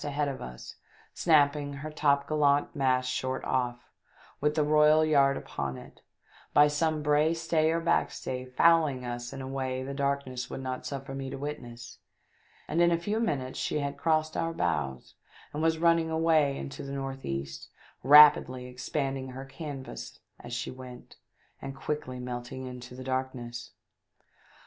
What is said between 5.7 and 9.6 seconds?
it, by some brace, stay or backstay fouling us in a